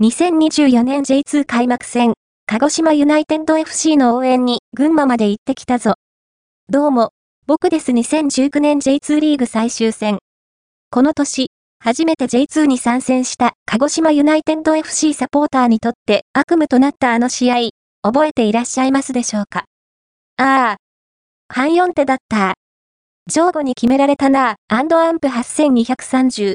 [0.00, 2.14] 2024年 J2 開幕戦、
[2.46, 5.94] 鹿児島ユナイテッド FC の応援に群馬まで行ってきたぞ。
[6.68, 7.10] どうも、
[7.48, 10.20] 僕です2019年 J2 リーグ最終戦。
[10.92, 11.48] この年、
[11.80, 17.56] 初めて J2 に参戦した鹿児島ユナイテッド FC サポーターにとって悪夢となったあの試合、
[18.02, 19.64] 覚えていらっしゃいますでしょうか？
[20.36, 20.76] ああ、
[21.48, 22.54] 半4手だった。
[23.26, 26.54] 上後に決められたな、アンドアンプ8230。